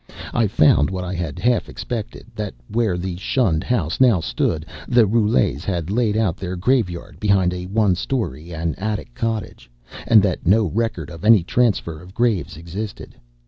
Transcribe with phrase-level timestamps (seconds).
[0.33, 5.05] I found what I had half expected, that where the shunned house now stood the
[5.05, 9.69] Roulets had laid out their graveyard behind a one story and attic cottage,
[10.07, 13.13] and that no record of any transfer of graves existed.